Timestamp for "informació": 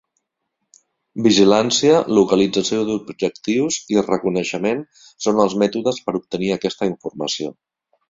6.95-7.59